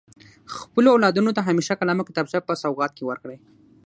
خپلو 0.55 0.87
اولادونو 0.93 1.35
ته 1.37 1.41
همیشه 1.49 1.73
قلم 1.79 1.97
او 1.99 2.07
کتابچه 2.09 2.39
په 2.47 2.53
سوغات 2.63 2.91
کي 2.97 3.03
ورکړئ. 3.05 3.37